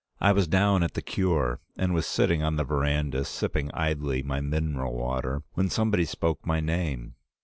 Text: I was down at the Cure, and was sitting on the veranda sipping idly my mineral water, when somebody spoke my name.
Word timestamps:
I 0.19 0.31
was 0.31 0.47
down 0.47 0.81
at 0.81 0.95
the 0.95 1.03
Cure, 1.03 1.59
and 1.77 1.93
was 1.93 2.07
sitting 2.07 2.41
on 2.41 2.55
the 2.55 2.63
veranda 2.63 3.23
sipping 3.23 3.69
idly 3.71 4.23
my 4.23 4.41
mineral 4.41 4.95
water, 4.95 5.43
when 5.53 5.69
somebody 5.69 6.05
spoke 6.05 6.43
my 6.43 6.59
name. 6.59 7.13